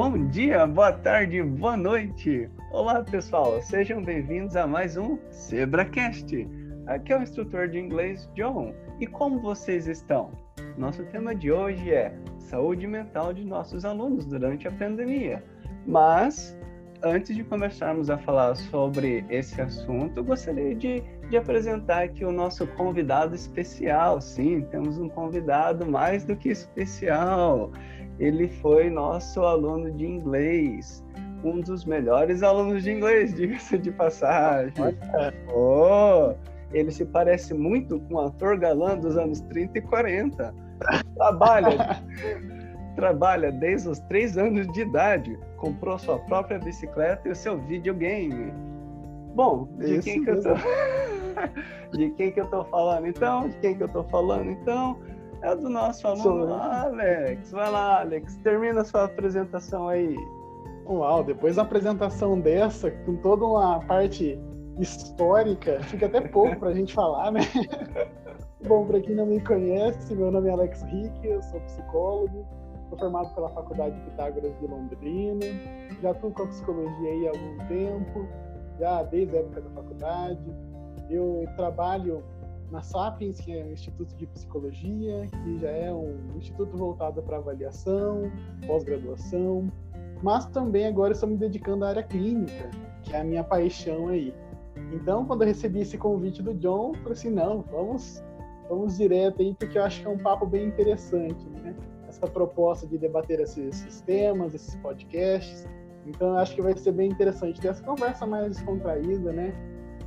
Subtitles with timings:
[0.00, 2.48] bom dia, boa tarde, boa noite.
[2.72, 6.48] Olá, pessoal, sejam bem-vindos a mais um ZebraCast.
[6.86, 8.72] Aqui é o instrutor de inglês John.
[8.98, 10.30] E como vocês estão?
[10.78, 15.44] Nosso tema de hoje é saúde mental de nossos alunos durante a pandemia.
[15.86, 16.58] Mas
[17.02, 22.66] antes de começarmos a falar sobre esse assunto, gostaria de, de, apresentar aqui o nosso
[22.68, 24.18] convidado especial.
[24.18, 27.70] Sim, temos um convidado mais do que especial.
[28.20, 31.02] Ele foi nosso aluno de inglês,
[31.42, 34.74] um dos melhores alunos de inglês, diga-se de passagem.
[35.52, 36.34] Oh,
[36.72, 40.54] ele se parece muito com o ator galã dos anos 30 e 40.
[41.16, 42.02] Trabalha,
[42.94, 48.52] trabalha desde os 3 anos de idade comprou sua própria bicicleta e o seu videogame.
[49.34, 50.54] Bom, de quem que eu tô...
[51.96, 53.48] de quem que eu tô falando então?
[53.48, 54.98] De quem que eu tô falando então?
[55.42, 57.50] É do nosso aluno Alex.
[57.50, 60.16] Vai lá, Alex, termina a sua apresentação aí.
[60.86, 64.38] Uau, depois da apresentação dessa, com toda uma parte
[64.78, 67.40] histórica, fica até pouco para a gente falar, né?
[68.66, 72.46] Bom, para quem não me conhece, meu nome é Alex Rick, eu sou psicólogo,
[72.90, 75.46] Sou formado pela Faculdade de Pitágoras de Londrina.
[76.02, 78.28] Já atuo com a psicologia aí há algum tempo,
[78.80, 80.54] já desde a época da faculdade.
[81.08, 82.24] Eu trabalho
[82.70, 87.38] na Sapiens, que é o Instituto de Psicologia, que já é um instituto voltado para
[87.38, 88.30] avaliação,
[88.66, 89.70] pós-graduação,
[90.22, 92.70] mas também agora estou me dedicando à área clínica,
[93.02, 94.34] que é a minha paixão aí.
[94.92, 98.22] Então, quando eu recebi esse convite do John, falei assim, não, vamos,
[98.68, 101.74] vamos direto aí, porque eu acho que é um papo bem interessante, né?
[102.10, 105.66] essa proposta de debater esses, esses temas, esses podcasts.
[106.06, 109.54] Então, acho que vai ser bem interessante ter essa conversa mais descontraída, né?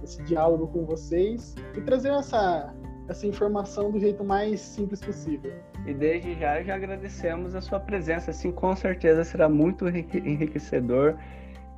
[0.03, 2.73] Esse diálogo com vocês e trazer essa,
[3.07, 5.53] essa informação do jeito mais simples possível.
[5.85, 11.15] E desde já já agradecemos a sua presença, assim, com certeza será muito enriquecedor.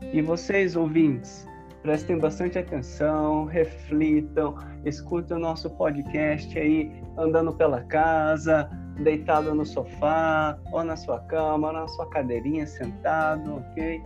[0.01, 1.47] E vocês, ouvintes,
[1.81, 8.69] prestem bastante atenção, reflitam, escutem o nosso podcast aí andando pela casa,
[8.99, 14.01] deitado no sofá, ou na sua cama, ou na sua cadeirinha, sentado, ok?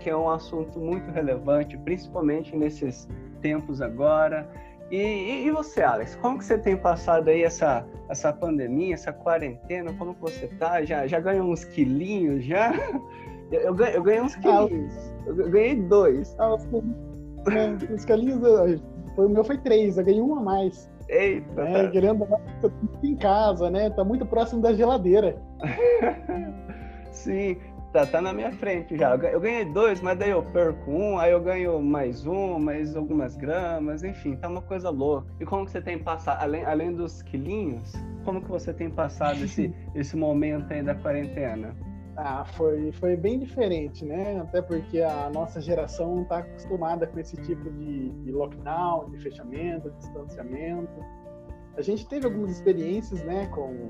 [0.00, 3.08] Que é um assunto muito relevante, principalmente nesses
[3.40, 4.48] tempos agora.
[4.90, 9.92] E, e, você, Alex, como que você tem passado aí essa, essa pandemia, essa quarentena?
[9.94, 10.82] Como que você tá?
[10.82, 12.72] Já, já ganhou uns quilinhos, já?
[13.50, 15.14] Eu, eu, ganhei, eu ganhei uns ah, quilinhos.
[15.26, 16.36] Eu ganhei dois.
[16.38, 16.68] Ah, os,
[17.94, 18.40] os quilinhos,
[19.14, 20.90] foi, o meu foi três, eu ganhei um a mais.
[21.08, 21.62] Eita!
[21.62, 21.90] É, tá.
[21.90, 22.28] querendo
[23.02, 23.88] em casa, né?
[23.90, 25.40] Tá muito próximo da geladeira.
[27.10, 27.56] Sim,
[27.98, 29.14] tá, tá na minha frente já.
[29.16, 33.36] Eu ganhei dois, mas daí eu perco um, aí eu ganho mais um, mais algumas
[33.36, 35.26] gramas, enfim, tá uma coisa louca.
[35.40, 37.92] E como que você tem passado, além, além dos quilinhos,
[38.24, 41.74] como que você tem passado esse, esse momento aí da quarentena?
[42.16, 44.40] Ah, foi, foi bem diferente, né?
[44.40, 49.18] Até porque a nossa geração não está acostumada com esse tipo de, de, lockdown, de
[49.18, 50.92] fechamento, de distanciamento.
[51.76, 53.88] A gente teve algumas experiências, né, com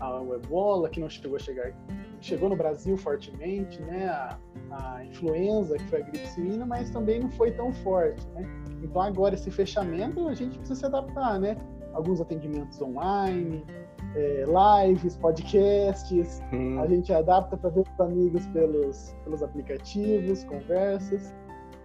[0.00, 1.72] a ebola, que não chegou a chegar,
[2.20, 4.08] chegou no Brasil fortemente, né?
[4.08, 4.38] A,
[4.70, 8.46] a influenza, que foi a gripe suína, mas também não foi tão forte, né?
[8.82, 11.56] Então agora esse fechamento a gente precisa se adaptar, né?
[11.92, 13.64] Alguns atendimentos online,
[14.14, 14.44] é,
[14.86, 16.80] lives, podcasts, hum.
[16.80, 21.34] a gente adapta para ver os amigos pelos, pelos aplicativos, conversas,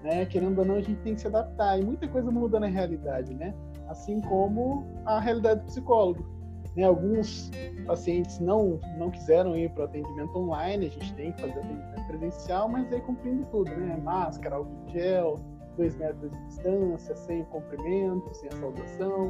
[0.04, 0.26] né?
[0.26, 3.34] Querendo ou não, a gente tem que se adaptar e muita coisa muda na realidade,
[3.34, 3.54] né?
[3.88, 6.39] Assim como a realidade do psicólogo.
[6.80, 6.86] Né?
[6.86, 7.52] Alguns
[7.86, 12.08] pacientes não, não quiseram ir para o atendimento online, a gente tem que fazer atendimento
[12.08, 14.00] presencial, mas aí cumprindo tudo, né?
[14.02, 15.36] Máscara, álcool gel,
[15.76, 19.28] dois metros de distância, sem o comprimento, sem a saudação,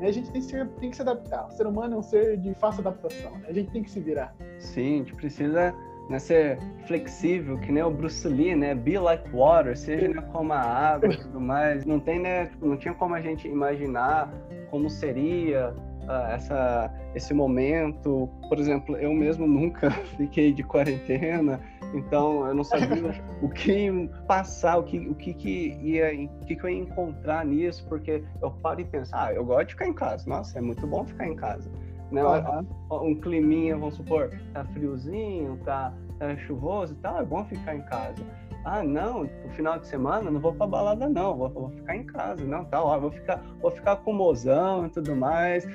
[0.00, 0.08] né?
[0.08, 1.48] A gente tem que, ser, tem que se adaptar.
[1.48, 3.32] O ser humano é um ser de fácil adaptação.
[3.32, 3.46] Né?
[3.48, 4.34] A gente tem que se virar.
[4.58, 5.74] Sim, a gente precisa
[6.08, 8.74] né, ser flexível, que nem o Bruce Lee, né?
[8.74, 11.84] Be like water, seja né, como a água e tudo mais.
[11.84, 12.50] Não tem, né?
[12.62, 14.32] Não tinha como a gente imaginar
[14.70, 15.74] como seria
[16.08, 18.28] uh, essa, esse momento.
[18.48, 21.60] Por exemplo, eu mesmo nunca fiquei de quarentena.
[21.94, 23.90] Então eu não sabia o que
[24.26, 28.22] passar, o que, o que, que ia, o que, que eu ia encontrar nisso, porque
[28.42, 31.04] eu paro e penso, ah, eu gosto de ficar em casa, nossa, é muito bom
[31.06, 31.70] ficar em casa.
[32.10, 32.22] Né?
[32.22, 33.10] Uhum.
[33.10, 37.82] Um climinha, vamos supor, tá friozinho, tá, tá chuvoso e tal, é bom ficar em
[37.82, 38.22] casa.
[38.64, 42.04] Ah, não, no final de semana não vou pra balada, não, vou, vou ficar em
[42.04, 45.66] casa, não, tá, ó, vou ficar, vou ficar com mozão e tudo mais,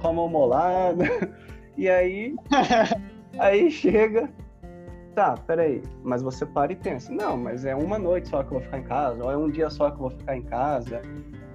[0.00, 1.04] com a mão molada.
[1.78, 2.34] E aí,
[3.38, 4.30] aí chega
[5.16, 8.58] tá, peraí, mas você para e pensa, não, mas é uma noite só que eu
[8.58, 11.00] vou ficar em casa, ou é um dia só que eu vou ficar em casa.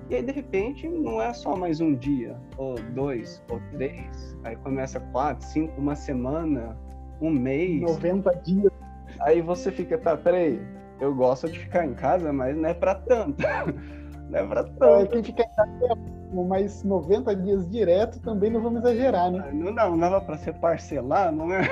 [0.09, 4.35] E aí, de repente, não é só mais um dia, ou dois, ou três.
[4.43, 6.75] Aí começa quatro, cinco, uma semana,
[7.21, 7.81] um mês.
[7.81, 8.73] 90 dias.
[9.21, 10.61] Aí você fica, tá, peraí,
[10.99, 13.41] eu gosto de ficar em casa, mas não é pra tanto.
[14.29, 14.85] não é pra tanto.
[14.85, 19.49] É, quem fica em casa é mais 90 dias direto também não vamos exagerar, né?
[19.51, 21.63] Não, não, não dava pra ser parcelar, não é?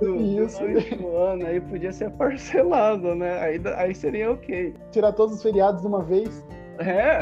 [0.00, 0.60] do, Isso.
[0.96, 3.38] Do ano, aí podia ser parcelado, né?
[3.40, 4.74] Aí, aí seria ok.
[4.92, 6.44] Tirar todos os feriados de uma vez.
[6.78, 7.20] É.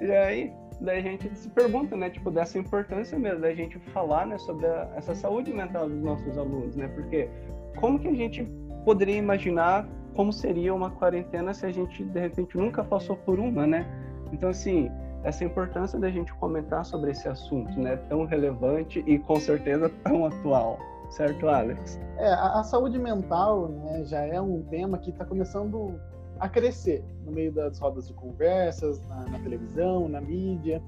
[0.04, 0.52] e aí,
[0.84, 4.66] daí a gente se pergunta, né, tipo, dessa importância mesmo da gente falar, né, sobre
[4.66, 6.88] a, essa saúde mental dos nossos alunos, né?
[6.88, 7.28] Porque
[7.76, 8.44] como que a gente
[8.84, 13.66] poderia imaginar como seria uma quarentena se a gente de repente nunca passou por uma,
[13.66, 13.86] né?
[14.32, 14.90] Então assim,
[15.24, 20.26] essa importância da gente comentar sobre esse assunto, né, tão relevante e com certeza tão
[20.26, 20.78] atual.
[21.10, 22.00] Certo, Alex?
[22.18, 26.00] É, a, a saúde mental né, já é um tema que está começando
[26.38, 30.82] a crescer no meio das rodas de conversas, na, na televisão, na mídia,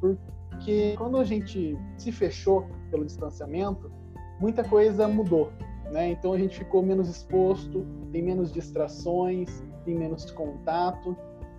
[0.00, 3.90] porque quando a gente se fechou pelo distanciamento,
[4.40, 5.50] muita coisa mudou,
[5.90, 6.10] né?
[6.10, 11.16] Então a gente ficou menos exposto, tem menos distrações, tem menos contato,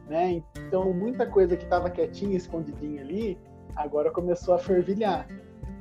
[0.08, 0.44] né?
[0.68, 3.38] Então muita coisa que estava quietinha, escondidinha ali,
[3.76, 5.28] agora começou a fervilhar.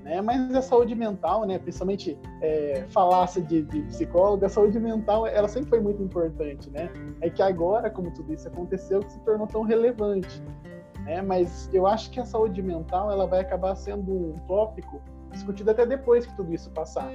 [0.04, 0.20] Né?
[0.20, 5.48] Mas a saúde mental, né, principalmente é, falácia de, de psicóloga, a saúde mental ela
[5.48, 6.90] sempre foi muito importante, né?
[7.22, 10.42] É que agora, como tudo isso aconteceu, que se tornou tão relevante.
[11.06, 11.22] Né?
[11.22, 15.00] Mas eu acho que a saúde mental ela vai acabar sendo um tópico
[15.32, 17.10] discutido até depois que tudo isso passar,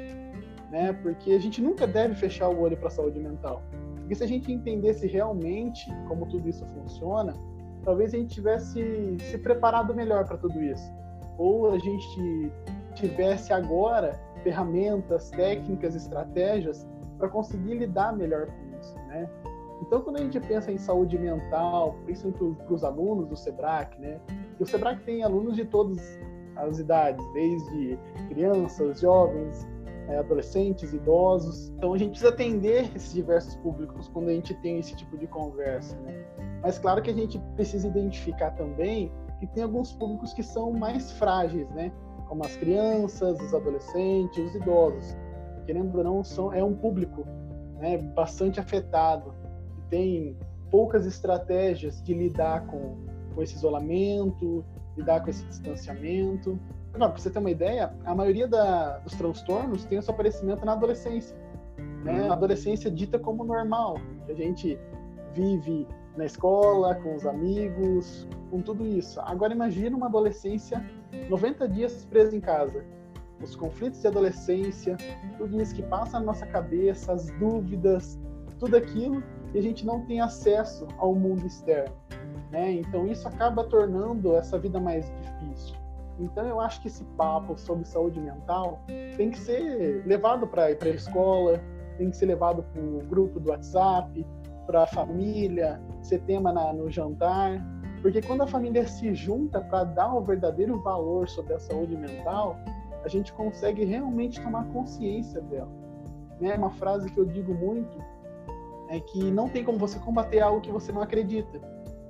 [0.71, 0.91] né?
[1.03, 3.61] Porque a gente nunca deve fechar o olho para a saúde mental.
[3.97, 7.35] Porque se a gente entendesse realmente como tudo isso funciona,
[7.83, 10.91] talvez a gente tivesse se preparado melhor para tudo isso.
[11.37, 12.51] Ou a gente
[12.99, 16.87] tivesse agora ferramentas, técnicas, estratégias
[17.17, 19.29] para conseguir lidar melhor com isso, né?
[19.81, 24.19] Então, quando a gente pensa em saúde mental, principalmente para os alunos do SEBRAC, né?
[24.59, 26.19] E o SEBRAC tem alunos de todas
[26.55, 27.97] as idades, desde
[28.27, 29.65] crianças, jovens,
[30.09, 31.69] é, adolescentes, idosos.
[31.77, 35.27] Então, a gente precisa atender esses diversos públicos quando a gente tem esse tipo de
[35.27, 36.25] conversa, né?
[36.61, 41.13] Mas, claro que a gente precisa identificar também que tem alguns públicos que são mais
[41.13, 41.91] frágeis, né?
[42.29, 45.17] Como as crianças, os adolescentes, os idosos.
[45.65, 47.25] Querendo ou não, são, é um público
[47.79, 49.33] né, bastante afetado,
[49.75, 50.37] que tem
[50.69, 52.97] poucas estratégias de lidar com,
[53.33, 54.63] com esse isolamento,
[54.95, 56.59] lidar com esse distanciamento.
[56.91, 60.73] Para você ter uma ideia, a maioria da, dos transtornos tem o seu aparecimento na
[60.73, 61.35] adolescência.
[62.03, 62.29] Né?
[62.29, 64.79] A adolescência dita como normal, que a gente
[65.33, 69.19] vive na escola, com os amigos, com tudo isso.
[69.21, 70.83] Agora imagine uma adolescência
[71.29, 72.83] 90 dias preso em casa.
[73.41, 74.97] Os conflitos de adolescência,
[75.37, 78.19] tudo isso que passa na nossa cabeça, as dúvidas,
[78.59, 79.23] tudo aquilo,
[79.53, 81.95] e a gente não tem acesso ao mundo externo.
[82.51, 82.73] Né?
[82.73, 85.75] Então isso acaba tornando essa vida mais difícil.
[86.19, 88.81] Então eu acho que esse papo sobre saúde mental
[89.15, 91.61] tem que ser levado para a escola,
[91.97, 94.25] tem que ser levado para o grupo do WhatsApp,
[94.65, 97.59] para a família, ser tema na, no jantar,
[98.01, 102.57] porque quando a família se junta para dar o verdadeiro valor sobre a saúde mental,
[103.03, 105.71] a gente consegue realmente tomar consciência dela.
[106.39, 106.55] Né?
[106.55, 107.97] Uma frase que eu digo muito
[108.89, 111.59] é que não tem como você combater algo que você não acredita.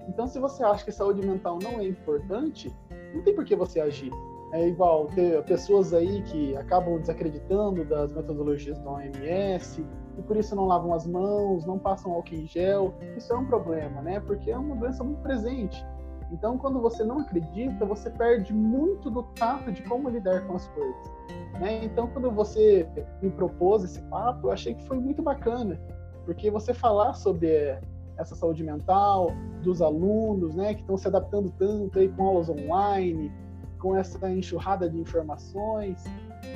[0.08, 2.74] Então, se você acha que saúde mental não é importante,
[3.14, 4.12] não tem por que você agir.
[4.52, 9.86] É igual ter pessoas aí que acabam desacreditando das metodologias da OMS
[10.19, 12.94] e por isso não lavam as mãos, não passam álcool em gel.
[13.16, 14.19] Isso é um problema, né?
[14.19, 15.85] Porque é uma doença muito presente.
[16.31, 20.68] Então, quando você não acredita, você perde muito do tato de como lidar com as
[20.68, 21.11] coisas.
[21.59, 21.83] Né?
[21.85, 22.88] Então, quando você
[23.21, 25.80] me propôs esse papo, eu achei que foi muito bacana,
[26.26, 27.80] porque você falar sobre
[28.18, 29.31] essa saúde mental
[29.64, 33.31] dos alunos, né, que estão se adaptando tanto aí com aulas online,
[33.80, 36.04] com essa enxurrada de informações.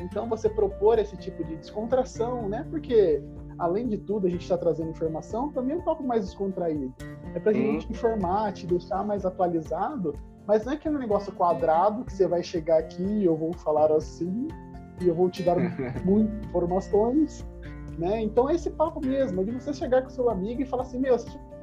[0.01, 2.65] Então, você propor esse tipo de descontração, né?
[2.69, 3.23] Porque,
[3.57, 6.93] além de tudo, a gente está trazendo informação, também é um pouco mais descontraído.
[7.35, 7.61] É para a uhum.
[7.61, 10.13] gente informar, te deixar mais atualizado,
[10.47, 13.91] mas não é aquele negócio quadrado que você vai chegar aqui e eu vou falar
[13.91, 14.47] assim,
[15.01, 15.55] e eu vou te dar
[16.03, 17.45] muitas informações,
[17.97, 18.21] né?
[18.21, 20.99] Então, é esse papo mesmo, é de você chegar com seu amigo e falar assim,
[20.99, 21.15] meu,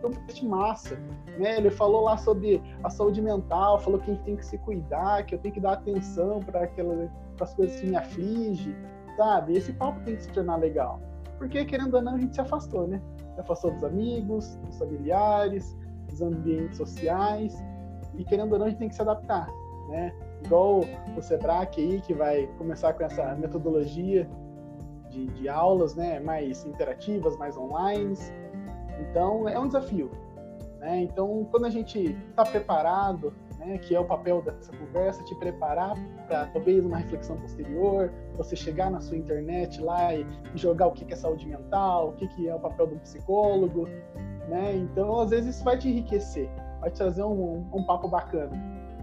[0.05, 0.97] um teste massa,
[1.39, 1.59] né?
[1.59, 5.25] Ele falou lá sobre a saúde mental, falou que a gente tem que se cuidar,
[5.27, 8.75] que eu tenho que dar atenção para aquelas as coisas que me afligem,
[9.17, 9.57] sabe?
[9.57, 11.01] Esse papo tem que se tornar legal,
[11.41, 13.01] porque querendo ou não a gente se afastou, né?
[13.35, 15.75] Se afastou dos amigos, dos familiares,
[16.09, 17.57] dos ambientes sociais
[18.15, 19.49] e querendo ou não a gente tem que se adaptar,
[19.89, 20.13] né?
[20.45, 20.83] Igual
[21.17, 24.29] o Sebrae aí que vai começar com essa metodologia
[25.09, 26.21] de, de aulas, né?
[26.21, 28.15] Mais interativas, mais online
[29.01, 30.11] então, é um desafio.
[30.79, 31.03] Né?
[31.03, 33.79] Então, quando a gente está preparado né?
[33.79, 35.95] Que é o papel dessa conversa, te preparar
[36.27, 41.11] para talvez uma reflexão posterior, você chegar na sua internet lá e, jogar o que
[41.13, 43.87] é saúde mental, o que é o papel do psicólogo,
[44.49, 44.75] né?
[44.75, 46.49] Então, às vezes isso vai te enriquecer,
[46.81, 48.51] vai te trazer um, um papo bacana.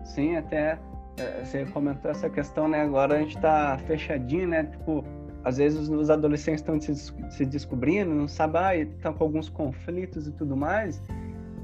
[0.03, 0.79] Sim, até
[1.17, 2.81] é, você comentou essa questão, né?
[2.81, 4.63] Agora a gente está fechadinho, né?
[4.63, 5.03] Tipo,
[5.43, 6.93] às vezes os adolescentes estão se,
[7.29, 11.01] se descobrindo, não sabem, ah, estão com alguns conflitos e tudo mais.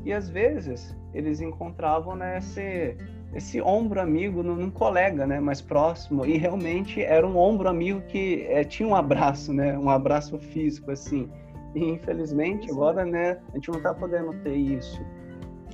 [0.06, 2.98] E às vezes eles encontravam né, esse,
[3.34, 6.26] esse ombro amigo num, colega né, mais próximo.
[6.26, 9.78] E realmente era um ombro amigo que é, tinha um abraço, né?
[9.78, 11.30] Um abraço físico, assim.
[11.76, 15.02] E infelizmente agora, né, a gente não está podendo ter isso.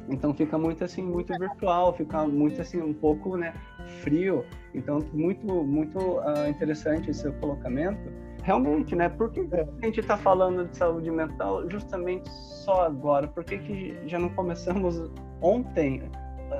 [0.10, 3.54] Então fica muito assim, muito virtual, fica muito assim, um pouco, né,
[4.02, 4.44] frio.
[4.74, 8.29] Então muito, muito uh, interessante esse colocamento.
[8.50, 9.08] Realmente, né?
[9.10, 13.28] Por que a gente está falando de saúde mental justamente só agora?
[13.28, 15.00] Por que, que já não começamos
[15.40, 16.02] ontem,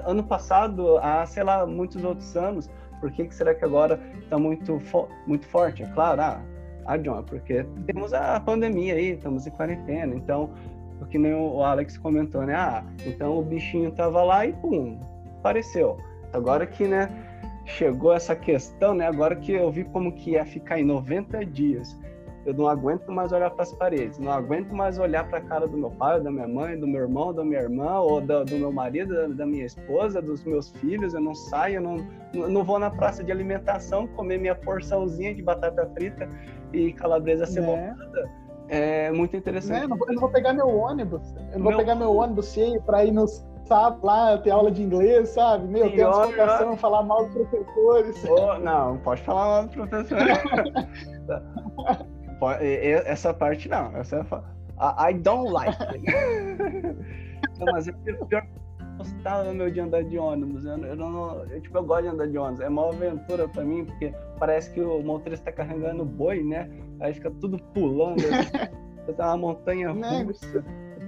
[0.06, 2.70] ano passado, há, sei lá, muitos outros anos?
[3.00, 5.82] Por que, que será que agora está muito, fo muito forte?
[5.82, 6.40] É claro, ah,
[6.86, 10.52] ah, John, porque temos a pandemia aí, estamos em quarentena, então
[11.00, 12.54] porque nem o Alex comentou, né?
[12.54, 15.00] Ah, então o bichinho tava lá e pum,
[15.40, 15.98] apareceu.
[16.34, 17.10] Agora que, né,
[17.70, 19.08] chegou essa questão, né?
[19.08, 21.98] Agora que eu vi como que ia ficar em 90 dias.
[22.46, 25.68] Eu não aguento mais olhar para as paredes, não aguento mais olhar para a cara
[25.68, 28.56] do meu pai, da minha mãe, do meu irmão, da minha irmã, ou do, do
[28.56, 31.14] meu marido, da, da, minha esposa, dos meus filhos.
[31.14, 31.98] Eu não saio, eu não,
[32.48, 36.28] não vou na praça de alimentação comer minha porçãozinha de batata frita
[36.74, 37.52] e calabresa né?
[37.52, 38.32] cebolada.
[38.70, 39.80] É muito interessante.
[39.80, 39.84] Né?
[39.86, 41.36] Eu, não, eu não vou pegar meu ônibus.
[41.52, 41.72] Eu não meu...
[41.72, 43.28] vou pegar meu ônibus cheio para ir no
[43.70, 45.68] sábado lá ter aula de inglês, sabe?
[45.68, 48.26] Meu, tem uma falar mal dos professores.
[48.28, 50.38] Oh, não, pode falar mal dos professores.
[53.06, 53.96] essa parte não.
[53.96, 55.78] Essa é I don't like.
[57.60, 58.46] não, mas é pior
[58.98, 60.66] gostava no meu dia andar de ônibus.
[60.66, 62.60] Eu, eu não, eu, tipo, eu gosto de andar de ônibus.
[62.60, 66.70] É uma aventura pra mim, porque parece que o motorista tá carregando boi, né?
[67.00, 68.18] Aí fica tudo pulando.
[69.16, 70.28] tá uma montanha né?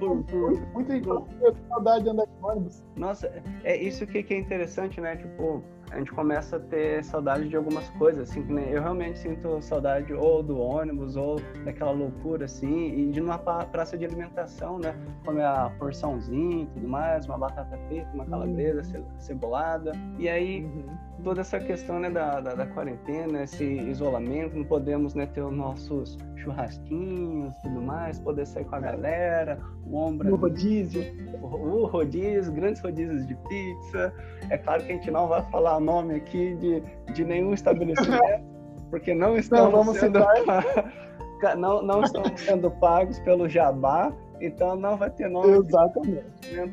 [0.02, 2.84] Por, por, muito saudade de andar de ônibus.
[2.96, 3.32] Nossa,
[3.64, 5.16] é isso que, que é interessante, né?
[5.16, 9.62] Tipo, a gente começa a ter saudade de algumas coisas, assim, que eu realmente sinto
[9.62, 14.96] saudade ou do ônibus, ou daquela loucura, assim, e de uma praça de alimentação, né?
[15.26, 19.06] Comer a porçãozinha e tudo mais, uma batata frita, uma calabresa uhum.
[19.20, 19.92] cebolada.
[20.18, 20.98] E aí, uhum.
[21.24, 25.54] toda essa questão, né, da, da, da, quarentena, esse isolamento, não podemos, né, ter os
[25.54, 30.34] nossos churrasquinhos e tudo mais, poder sair com a galera, o ombro...
[30.34, 31.04] O rodízio.
[31.42, 34.14] O, rodízio, grandes rodízios de pizza.
[34.50, 36.82] É claro que a gente não vai falar nome aqui de,
[37.14, 38.44] de nenhum estabelecimento,
[38.90, 40.20] porque não estamos não, sendo
[41.58, 46.26] não, não estamos sendo pagos pelo Jabá, então não vai ter nome Exatamente.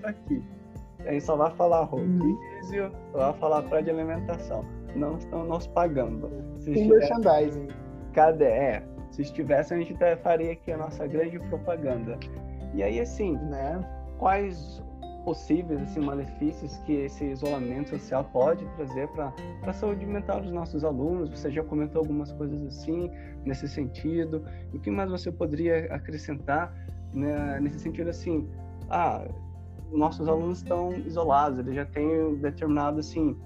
[0.04, 0.42] aqui.
[1.06, 2.92] A gente só vai falar rodízio, hum.
[3.12, 4.64] só vai falar praia de alimentação.
[4.94, 6.30] Não estão nos pagando.
[6.58, 6.98] Se Tem estiver...
[6.98, 7.68] merchandising.
[8.12, 8.44] Cadê?
[8.44, 12.18] É, se estivesse, a gente faria aqui a nossa grande propaganda.
[12.74, 13.80] E aí, assim, né?
[14.18, 14.82] Quais
[15.28, 19.30] possíveis assim, malefícios que esse isolamento social pode trazer para
[19.66, 21.28] a saúde mental dos nossos alunos.
[21.28, 23.10] Você já comentou algumas coisas assim,
[23.44, 24.42] nesse sentido.
[24.72, 26.74] o que mais você poderia acrescentar
[27.12, 28.48] né, nesse sentido assim?
[28.88, 29.28] Ah,
[29.92, 33.36] nossos alunos estão isolados, eles já têm determinado assim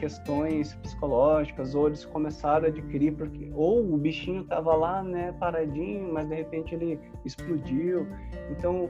[0.00, 6.12] questões psicológicas ou eles começaram a adquirir porque ou o bichinho estava lá né paradinho
[6.12, 8.06] mas de repente ele explodiu
[8.50, 8.88] então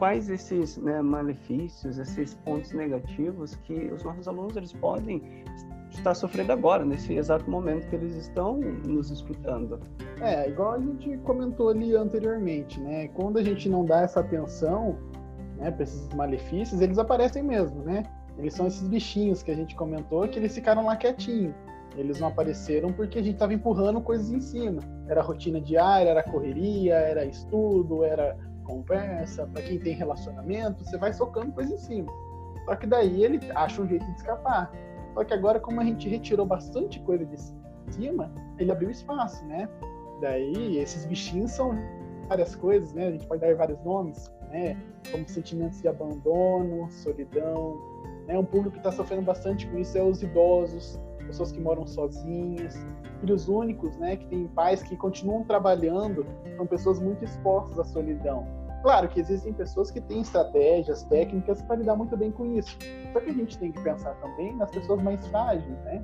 [0.00, 5.44] quais esses né, malefícios, esses pontos negativos que os nossos alunos eles podem
[5.90, 9.78] estar sofrendo agora, nesse exato momento que eles estão nos escutando.
[10.22, 13.08] É, igual a gente comentou ali anteriormente, né?
[13.08, 14.96] Quando a gente não dá essa atenção
[15.58, 18.02] né, para esses malefícios, eles aparecem mesmo, né?
[18.40, 21.54] Eles são esses bichinhos que a gente comentou que eles ficaram lá quietinhos.
[21.94, 24.80] Eles não apareceram porque a gente estava empurrando coisas em cima.
[25.06, 31.12] Era rotina diária, era correria, era estudo, era conversa, para quem tem relacionamento, você vai
[31.12, 32.10] socando coisa em cima.
[32.64, 34.72] Só que daí ele acha um jeito de escapar.
[35.12, 37.36] Só que agora, como a gente retirou bastante coisa de
[37.90, 39.68] cima, ele abriu espaço, né?
[40.20, 41.76] Daí, esses bichinhos são
[42.28, 43.08] várias coisas, né?
[43.08, 44.76] A gente pode dar vários nomes, né?
[45.10, 47.78] Como sentimentos de abandono, solidão.
[48.26, 48.38] Né?
[48.38, 52.74] Um público que está sofrendo bastante com isso é os idosos, pessoas que moram sozinhas,
[53.20, 54.16] filhos únicos, né?
[54.16, 56.26] Que têm pais que continuam trabalhando,
[56.56, 58.46] são pessoas muito expostas à solidão.
[58.82, 62.76] Claro que existem pessoas que têm estratégias, técnicas para lidar muito bem com isso.
[63.12, 66.02] Só que a gente tem que pensar também nas pessoas mais frágeis, né?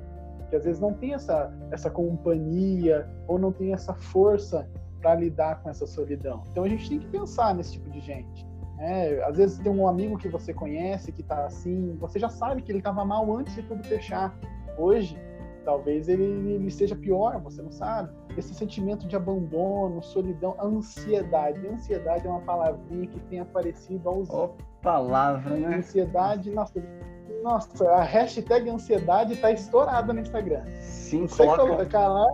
[0.49, 5.61] Que às vezes não tem essa, essa companhia ou não tem essa força para lidar
[5.61, 6.43] com essa solidão.
[6.51, 8.45] Então a gente tem que pensar nesse tipo de gente.
[8.79, 12.61] É, às vezes tem um amigo que você conhece que está assim, você já sabe
[12.61, 14.37] que ele estava mal antes de tudo fechar.
[14.77, 15.17] Hoje,
[15.65, 18.09] talvez ele, ele esteja pior, você não sabe.
[18.37, 21.67] Esse sentimento de abandono, solidão, ansiedade.
[21.67, 24.29] Ansiedade é uma palavrinha que tem aparecido aos.
[24.29, 24.49] Oh,
[24.81, 25.77] palavra, né?
[25.77, 26.79] Ansiedade, nossa,
[27.47, 30.63] nossa, a hashtag ansiedade está estourada no Instagram.
[30.81, 32.25] Sim, coloca, lá...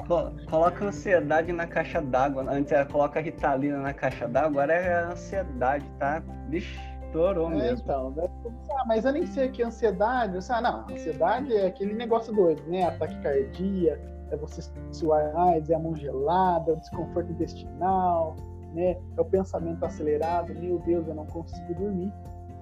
[0.50, 2.44] coloca ansiedade na caixa d'água.
[2.50, 6.24] Antes era coloca Ritalina na caixa d'água, agora é a ansiedade, tá?
[6.50, 7.84] Vixe, estourou é, mesmo.
[7.84, 8.28] Então, né?
[8.72, 10.40] ah, mas eu nem sei que é ansiedade.
[10.50, 12.88] Ah, não, ansiedade é aquele negócio doido, né?
[12.88, 18.36] Ataque cardíaco, é você suar mais, é a mão gelada, é o desconforto intestinal,
[18.74, 18.98] né?
[19.16, 22.12] É o pensamento acelerado, meu Deus, eu não consigo dormir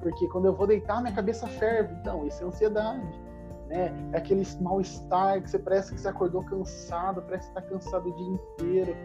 [0.02, 1.94] porque quando eu vou deitar, minha cabeça ferve.
[2.02, 3.22] Então, isso é ansiedade.
[3.68, 3.94] Né?
[4.12, 8.14] É aquele mal-estar que você parece que você acordou cansado, parece que está cansado o
[8.14, 8.96] dia inteiro.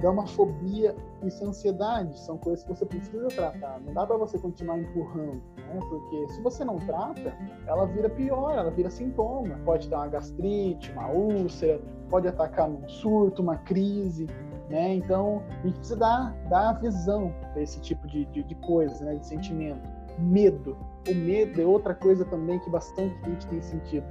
[0.00, 2.18] Dá uma fobia, isso é ansiedade.
[2.18, 3.80] São coisas que você precisa tratar.
[3.80, 5.78] Não dá para você continuar empurrando, né?
[5.88, 7.36] porque se você não trata,
[7.66, 9.60] ela vira pior, ela vira sintoma.
[9.64, 14.26] Pode dar uma gastrite, uma úlcera, pode atacar num surto, uma crise.
[14.68, 14.94] Né?
[14.94, 19.16] Então, a gente precisa dar, dar visão desse tipo de, de, de coisa, né?
[19.16, 20.76] de sentimento medo.
[21.08, 24.06] O medo é outra coisa também que bastante gente tem sentido.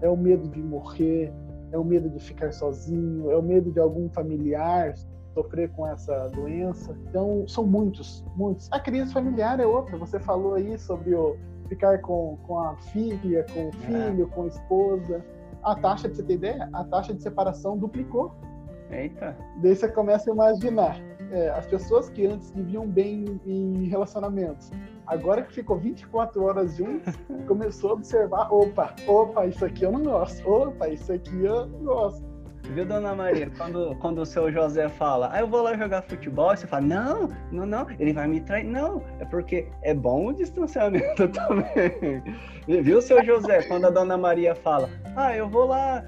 [0.00, 1.32] É o medo de morrer,
[1.72, 4.94] é o medo de ficar sozinho, é o medo de algum familiar
[5.34, 6.96] sofrer com essa doença.
[7.08, 8.68] Então, são muitos, muitos.
[8.72, 9.96] A crise familiar é outra.
[9.98, 11.36] Você falou aí sobre o
[11.68, 13.72] ficar com, com a filha, com o é.
[13.72, 14.34] filho, é.
[14.34, 15.24] com a esposa.
[15.62, 18.34] A taxa, de você ter ideia, a taxa de separação duplicou.
[18.90, 19.36] Eita.
[19.62, 21.00] Daí você começa a imaginar
[21.32, 24.70] é, as pessoas que antes viviam bem em relacionamentos,
[25.06, 27.14] agora que ficou 24 horas juntos,
[27.46, 31.80] começou a observar, opa, opa, isso aqui eu não gosto, opa, isso aqui eu não
[31.80, 32.38] gosto.
[32.74, 36.54] Viu, dona Maria, quando, quando o seu José fala, ah, eu vou lá jogar futebol,
[36.54, 38.64] você fala, não, não, não, ele vai me trair.
[38.64, 42.22] Não, é porque é bom o distanciamento também.
[42.82, 46.04] Viu, seu José, quando a dona Maria fala, ah, eu vou lá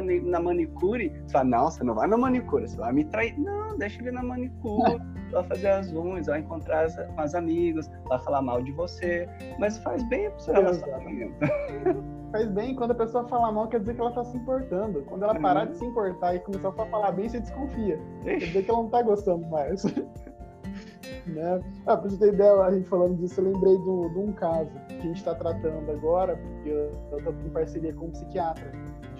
[0.00, 3.38] na manicure, você fala, não, você não vai na manicure, você vai me trair.
[3.38, 7.90] Não, deixa ele na manicure, vai fazer as unhas, vai encontrar as, com as amigas,
[8.08, 11.34] vai falar mal de você, mas faz bem pro seu relacionamento.
[12.32, 15.02] Faz bem, quando a pessoa fala mal, quer dizer que ela tá se importando.
[15.02, 18.00] Quando ela parar de se importar e começar a falar bem, você desconfia.
[18.24, 19.84] Quer dizer que ela não tá gostando mais.
[21.26, 21.60] né?
[21.86, 24.32] Ah, pra você ter ideia, a gente falando disso, eu lembrei de um, de um
[24.32, 28.72] caso que a gente está tratando agora, porque eu, estou em parceria com um psiquiatra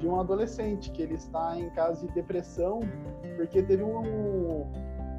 [0.03, 2.81] de um adolescente que ele está em caso de depressão
[3.37, 4.67] porque teve um,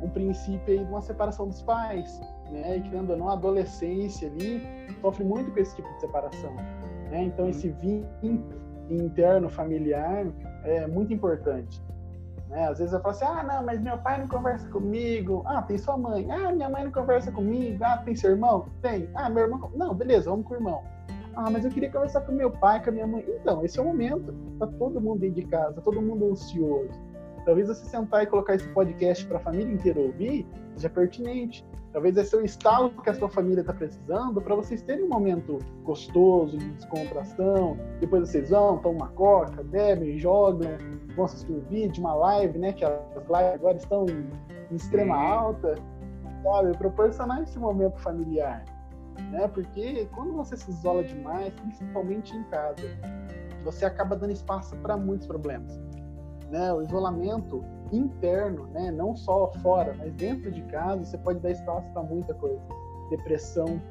[0.04, 2.20] um princípio aí de uma separação dos pais,
[2.52, 2.78] né?
[2.78, 4.62] E querendo ou não, a adolescência ali
[5.00, 6.54] sofre muito com esse tipo de separação,
[7.10, 7.24] né?
[7.24, 10.28] Então esse vínculo interno familiar
[10.66, 11.82] é muito importante.
[12.50, 12.68] Né?
[12.68, 15.44] Às vezes eu falo assim, ah, não, mas meu pai não conversa comigo.
[15.46, 16.30] Ah, tem sua mãe.
[16.30, 17.82] Ah, minha mãe não conversa comigo.
[17.84, 18.68] Ah, tem seu irmão?
[18.82, 19.10] Tem.
[19.16, 19.72] Ah, meu irmão.
[19.74, 20.84] Não, beleza, vamos com o irmão.
[21.36, 23.26] Ah, mas eu queria conversar com meu pai, com a minha mãe.
[23.28, 24.34] Então, esse é o momento.
[24.60, 26.92] Tá todo mundo dentro de casa, todo mundo ansioso.
[27.46, 31.66] Talvez você sentar e colocar esse podcast para a família inteira ouvir seja pertinente.
[31.92, 35.10] Talvez esse é o estalo que a sua família está precisando para vocês terem um
[35.10, 37.78] momento gostoso de descontração.
[38.00, 40.72] Depois vocês vão, tomam uma coca, bebem, jogam,
[41.16, 42.74] vão assistir um vídeo, uma live, né?
[42.74, 45.76] Que as lives agora estão em extrema alta,
[46.44, 46.78] sabe?
[46.78, 48.64] Proporcionar esse momento familiar
[49.32, 49.48] né?
[49.48, 52.88] Porque quando você se isola demais, principalmente em casa,
[53.64, 55.80] você acaba dando espaço para muitos problemas,
[56.50, 56.74] né?
[56.74, 58.92] O isolamento interno, né?
[58.92, 62.62] Não só fora, mas dentro de casa, você pode dar espaço para muita coisa.
[63.10, 63.82] Depressão,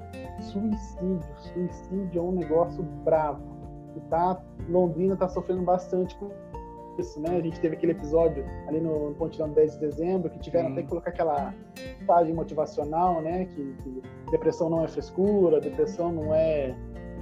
[0.40, 3.42] suicídio, suicídio é um negócio bravo.
[3.96, 6.30] E tá, Londrina está sofrendo bastante com
[6.98, 7.36] isso, né?
[7.36, 10.72] A gente teve aquele episódio ali no Pontilhão 10 de dezembro, que tiveram Sim.
[10.72, 11.54] até que colocar aquela
[11.98, 13.46] mensagem motivacional, né?
[13.46, 16.74] Que, que, depressão não é frescura, depressão não é,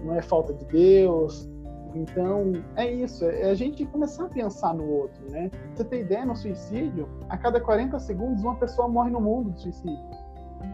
[0.04, 1.50] não é falta de Deus.
[1.92, 5.50] Então, é isso, é a gente começar a pensar no outro, né?
[5.74, 9.62] Você tem ideia, no suicídio, a cada 40 segundos uma pessoa morre no mundo de
[9.62, 10.08] suicídio.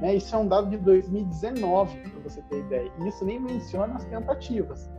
[0.02, 0.16] Né?
[0.16, 2.92] Isso é um dado de 2019, para você ter ideia.
[3.00, 4.90] E isso nem menciona as tentativas.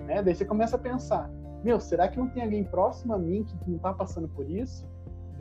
[0.00, 0.22] Né?
[0.22, 1.30] Daí você começa a pensar,
[1.64, 4.86] meu, será que não tem alguém próximo a mim que não está passando por isso?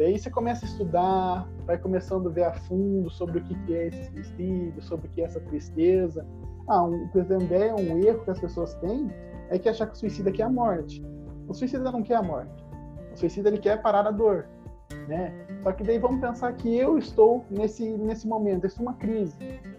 [0.01, 3.85] Daí você começa a estudar, vai começando a ver a fundo sobre o que é
[3.85, 6.25] esse suicídio, sobre o que é essa tristeza.
[6.67, 7.47] Ah, um, por exemplo,
[7.79, 9.11] um erro que as pessoas têm
[9.51, 11.05] é que achar que o suicida quer a morte.
[11.47, 12.65] O suicida não quer a morte.
[13.13, 14.47] O suicida ele quer parar a dor,
[15.07, 15.35] né?
[15.61, 19.37] Só que daí vamos pensar que eu estou nesse nesse momento, isso é uma crise.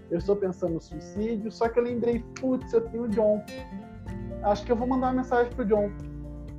[0.08, 3.42] Eu estou pensando no suicídio, só que eu lembrei, putz, eu tenho o John.
[4.44, 5.90] Acho que eu vou mandar uma mensagem pro John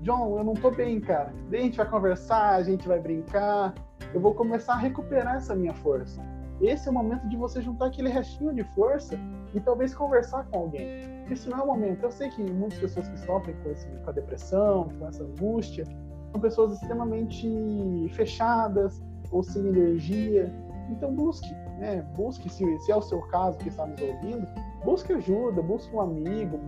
[0.03, 1.33] John, eu não tô bem, cara.
[1.49, 3.73] Daí a gente vai conversar, a gente vai brincar.
[4.13, 6.21] Eu vou começar a recuperar essa minha força.
[6.61, 9.17] esse é o momento de você juntar aquele restinho de força
[9.53, 10.85] e talvez conversar com alguém.
[11.31, 12.03] Esse não é o momento.
[12.03, 15.85] Eu sei que muitas pessoas que sofrem com, esse, com a depressão, com essa angústia,
[16.31, 20.53] são pessoas extremamente fechadas ou sem energia.
[20.89, 22.05] Então busque, né?
[22.15, 24.45] Busque, se, se é o seu caso que está nos ouvindo,
[24.83, 26.59] busque ajuda, busque um amigo,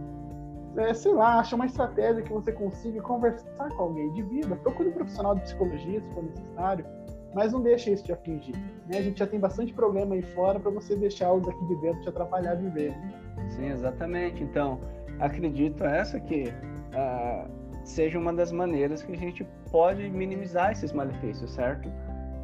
[0.77, 4.55] é, sei lá, acha uma estratégia que você consiga conversar com alguém de vida.
[4.57, 6.85] Procure um profissional de psicologia, se for necessário,
[7.33, 8.55] mas não deixe isso te afligir.
[8.87, 8.97] Né?
[8.97, 12.01] A gente já tem bastante problema aí fora para você deixar os aqui de dentro
[12.01, 12.91] te atrapalhar a viver.
[12.91, 13.13] Né?
[13.49, 14.43] Sim, exatamente.
[14.43, 14.79] Então,
[15.19, 17.49] acredito essa que uh,
[17.83, 21.91] seja uma das maneiras que a gente pode minimizar esses malefícios, certo?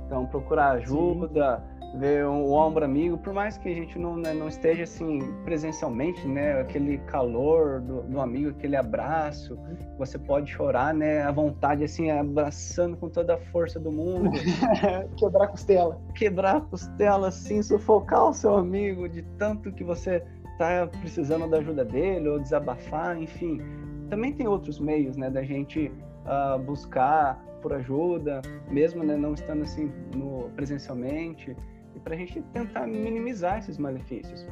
[0.05, 4.47] Então, procurar ajuda, ver o ombro amigo, por mais que a gente não, né, não
[4.47, 9.59] esteja assim presencialmente, né, aquele calor do, do, amigo, aquele abraço,
[9.97, 14.31] você pode chorar, né, à vontade, assim, abraçando com toda a força do mundo.
[15.17, 16.01] Quebrar a costela.
[16.15, 20.23] Quebrar a costela, assim, sufocar o seu amigo de tanto que você
[20.57, 23.61] tá precisando da ajuda dele ou desabafar, enfim.
[24.09, 25.91] Também tem outros meios, né, da gente
[26.25, 31.55] uh, buscar por ajuda, mesmo né, não estando assim no, presencialmente
[31.95, 34.45] e para a gente tentar minimizar esses malefícios.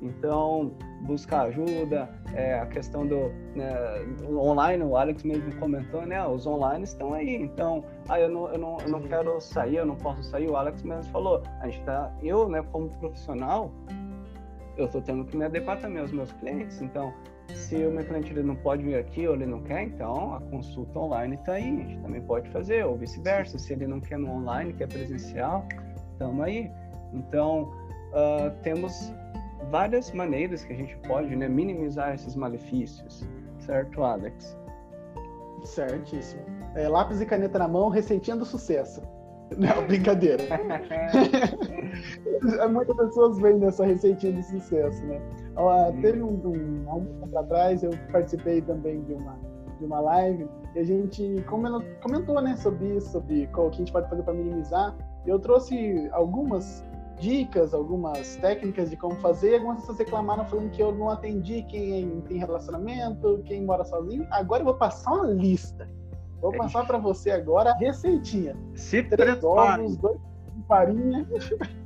[0.00, 3.74] Então, buscar ajuda, é, a questão do né,
[4.30, 6.24] online, o Alex mesmo comentou, né?
[6.24, 7.34] Os online estão aí.
[7.34, 10.48] Então, ah, eu não, eu não, eu não quero sair, eu não posso sair.
[10.48, 13.72] O Alex mesmo falou, a gente tá, eu, né, como profissional,
[14.76, 16.80] eu estou tendo que me adequar também aos meus clientes.
[16.80, 17.12] Então,
[17.52, 20.40] se o meu cliente ele não pode vir aqui ou ele não quer, então a
[20.42, 21.64] consulta online está aí.
[21.64, 23.58] A gente também pode fazer, ou vice-versa.
[23.58, 25.66] Se ele não quer no online, quer presencial,
[26.18, 26.70] estamos aí.
[27.12, 27.70] Então,
[28.10, 29.12] uh, temos
[29.70, 33.24] várias maneiras que a gente pode né, minimizar esses malefícios,
[33.60, 34.56] certo, Alex?
[35.64, 36.42] Certíssimo.
[36.74, 39.02] É, lápis e caneta na mão, receitinha do sucesso.
[39.56, 40.44] Não, brincadeira.
[42.70, 45.20] Muitas pessoas vêm nessa receitinha de sucesso, né?
[45.56, 49.38] Ó, teve um, um, há um tempo atrás, eu participei também de uma,
[49.78, 53.92] de uma live e a gente comentou, né, sobre isso, sobre o que a gente
[53.92, 54.96] pode fazer para minimizar.
[55.26, 56.84] Eu trouxe algumas
[57.18, 59.56] dicas, algumas técnicas de como fazer.
[59.56, 64.26] Algumas pessoas reclamaram falando que eu não atendi quem tem relacionamento, quem mora sozinho.
[64.30, 65.88] Agora eu vou passar uma lista.
[66.40, 68.56] Vou passar para você agora a receitinha.
[68.74, 70.20] Se Três ovos, dois
[70.68, 71.26] farinha.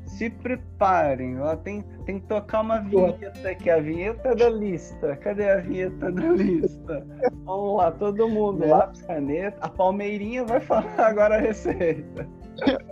[0.04, 5.16] Se preparem, ó, tem, tem que tocar uma vinheta aqui, a vinheta da lista.
[5.16, 7.06] Cadê a vinheta da lista?
[7.44, 8.66] Vamos lá, todo mundo, é.
[8.66, 9.56] lápis, caneta.
[9.60, 12.28] A Palmeirinha vai falar agora a receita.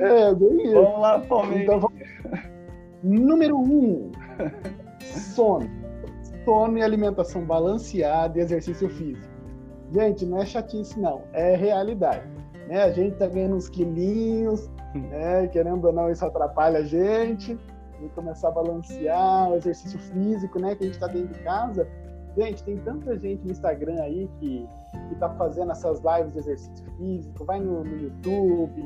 [0.00, 0.74] É, bem isso.
[0.74, 1.64] Vamos lá, Palmeirinha.
[1.64, 1.98] Então, vamos...
[3.02, 4.10] Número um,
[5.00, 5.68] sono.
[6.44, 9.28] Sono e alimentação balanceada e exercício físico.
[9.92, 11.22] Gente, não é chatice, não.
[11.32, 12.26] É realidade.
[12.68, 12.82] Né?
[12.82, 15.46] A gente tá ganhando uns quilinhos, né?
[15.48, 17.58] querendo ou não, isso atrapalha a gente.
[18.02, 20.76] E começar a balancear o exercício físico, né?
[20.76, 21.88] Que a gente está dentro de casa.
[22.36, 24.68] Gente, tem tanta gente no Instagram aí que,
[25.08, 28.84] que tá fazendo essas lives de exercício físico, vai no, no YouTube.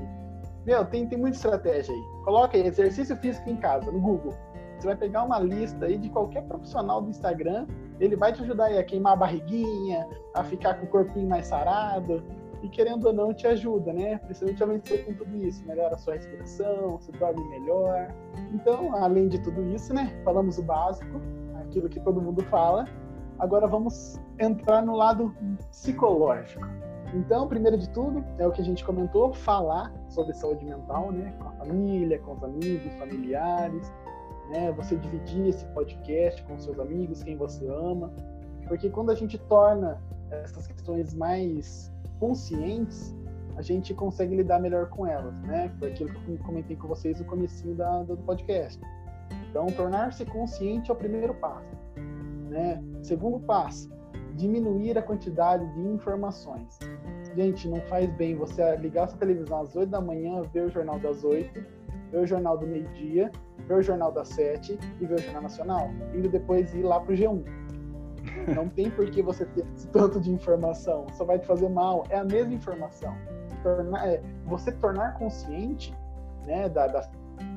[0.65, 2.03] Meu, tem, tem muita estratégia aí.
[2.25, 4.33] Coloca aí, exercício físico em casa, no Google.
[4.79, 7.67] Você vai pegar uma lista aí de qualquer profissional do Instagram,
[8.01, 11.47] ele vai te ajudar aí a queimar a barriguinha, a ficar com o corpinho mais
[11.47, 12.23] sarado,
[12.63, 14.19] e querendo ou não te ajuda, né?
[14.19, 18.13] Principalmente você com tudo isso, melhora a sua respiração, você dorme melhor.
[18.53, 20.21] Então, além de tudo isso, né?
[20.25, 21.21] Falamos o básico,
[21.61, 22.85] aquilo que todo mundo fala.
[23.39, 25.35] Agora vamos entrar no lado
[25.71, 26.65] psicológico.
[27.15, 31.35] Então, primeiro de tudo, é o que a gente comentou, falar sobre saúde mental, né?
[31.39, 33.93] Com a família, com os amigos, familiares,
[34.51, 34.73] né?
[34.73, 38.11] Você dividir esse podcast com seus amigos, quem você ama,
[38.67, 43.15] porque quando a gente torna essas questões mais conscientes,
[43.57, 45.71] a gente consegue lidar melhor com elas, né?
[45.79, 48.81] Foi aquilo que eu comentei com vocês no começo da, do podcast.
[49.51, 51.77] Então, tornar-se consciente é o primeiro passo,
[52.49, 52.83] né?
[53.03, 53.91] Segundo passo,
[54.35, 56.79] diminuir a quantidade de informações.
[57.35, 60.99] Gente, não faz bem você ligar sua televisão às 8 da manhã, ver o jornal
[60.99, 61.65] das 8,
[62.11, 63.31] ver o jornal do meio-dia
[63.67, 67.15] ver o Jornal das Sete e ver o Jornal Nacional, indo depois ir lá pro
[67.15, 67.45] G1.
[68.55, 72.05] Não tem por que você ter tanto de informação, só vai te fazer mal.
[72.09, 73.15] É a mesma informação.
[73.63, 75.95] Tornar, é, você tornar consciente
[76.47, 77.09] né, da, da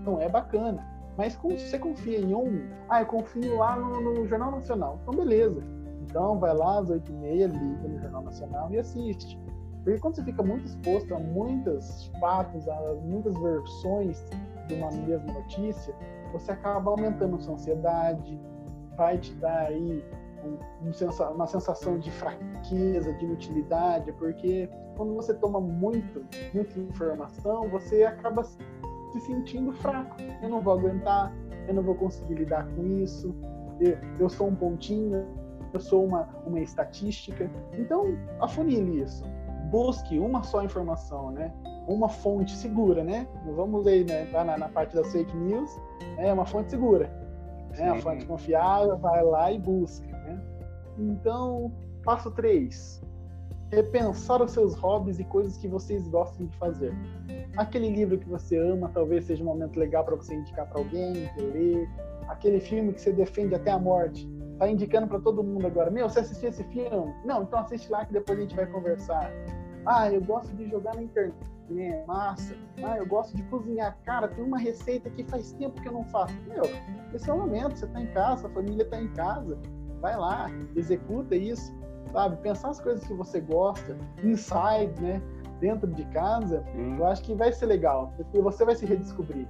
[0.04, 0.86] não é bacana.
[1.18, 5.00] Mas como você confia em um, ah, eu confio lá no, no Jornal Nacional.
[5.02, 5.64] Então, beleza.
[6.08, 9.40] Então, vai lá às 8h30, liga no Jornal Nacional e assiste.
[9.84, 14.26] Porque quando você fica muito exposto a muitos fatos, a muitas versões
[14.68, 15.94] de uma mesma notícia,
[16.32, 18.40] você acaba aumentando a sua ansiedade,
[18.98, 20.04] vai te dar aí
[20.44, 27.70] um, um, uma sensação de fraqueza, de inutilidade, porque quando você toma muito, muita informação,
[27.70, 30.16] você acaba se sentindo fraco.
[30.42, 31.34] Eu não vou aguentar,
[31.68, 33.36] eu não vou conseguir lidar com isso,
[33.80, 35.26] eu, eu sou um pontinho,
[35.76, 37.50] eu sou uma, uma estatística.
[37.74, 39.24] Então, afunile isso.
[39.70, 41.54] Busque uma só informação, né?
[41.88, 43.28] Uma fonte segura, né?
[43.56, 45.70] Vamos ler né, tá na, na parte das fake news,
[46.18, 47.12] é uma fonte segura.
[47.78, 47.90] Né?
[47.90, 50.08] A fonte confiável, vai lá e busca.
[50.08, 50.42] Né?
[50.98, 51.72] Então,
[52.04, 53.04] passo 3
[53.72, 56.94] repensar os seus hobbies e coisas que vocês gostam de fazer.
[57.58, 61.30] Aquele livro que você ama, talvez seja um momento legal para você indicar para alguém,
[61.38, 61.90] ler.
[62.28, 64.28] Aquele filme que você defende até a morte,
[64.60, 65.92] tá indicando para todo mundo agora.
[65.92, 67.14] Meu, você assistiu esse filme?
[67.24, 69.32] Não, então assiste lá que depois a gente vai conversar.
[69.86, 71.36] Ah, eu gosto de jogar na internet.
[72.06, 72.56] Massa.
[72.84, 73.98] Ah, eu gosto de cozinhar.
[74.04, 76.36] Cara, tem uma receita que faz tempo que eu não faço.
[76.48, 76.64] Meu,
[77.14, 77.76] esse é o momento.
[77.76, 79.58] Você tá em casa, a família tá em casa.
[80.00, 81.74] Vai lá, executa isso
[82.16, 82.38] sabe?
[82.38, 85.22] Pensar as coisas que você gosta, inside, né?
[85.60, 86.98] Dentro de casa, hum.
[86.98, 89.48] eu acho que vai ser legal, porque você vai se redescobrir.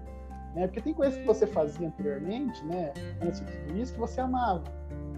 [0.55, 0.67] Né?
[0.67, 2.93] Porque tem coisas que você fazia anteriormente, né?
[3.21, 4.63] Antes de tudo isso, que você amava.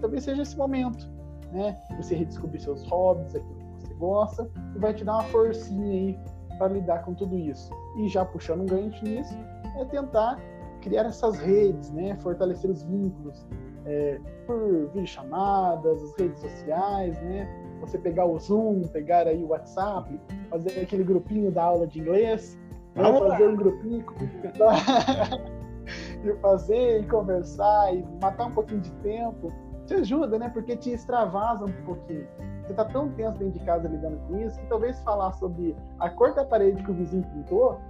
[0.00, 1.08] Talvez seja esse momento,
[1.52, 1.78] né?
[1.96, 6.18] Você redescobrir seus hobbies, aquilo que você gosta, e vai te dar uma forcinha aí
[6.58, 7.70] para lidar com tudo isso.
[7.96, 9.34] E já puxando um gancho nisso,
[9.76, 10.38] é tentar
[10.80, 12.16] criar essas redes, né?
[12.20, 13.46] Fortalecer os vínculos,
[13.84, 17.48] é, por videochamadas, as redes sociais, né?
[17.80, 22.58] Você pegar o Zoom, pegar aí o WhatsApp, fazer aquele grupinho da aula de inglês,
[22.94, 23.18] né?
[23.18, 24.04] fazer um grupinho
[26.24, 29.52] e fazer e conversar e matar um pouquinho de tempo,
[29.88, 30.48] te ajuda, né?
[30.50, 32.26] Porque te extravasa um pouquinho.
[32.62, 36.10] Você tá tão tenso dentro de casa lidando com isso que talvez falar sobre a
[36.10, 37.80] cor da parede que o vizinho pintou,